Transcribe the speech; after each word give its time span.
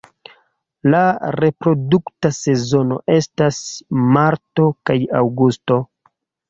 La 0.95 1.01
reprodukta 1.35 2.33
sezono 2.39 2.99
estas 3.19 3.61
marto 4.19 4.71
kaj 4.91 4.99
aŭgusto. 5.25 5.81